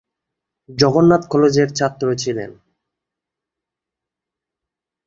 [0.69, 2.51] জগন্নাথ কলেজের ছাত্র ছিলেন।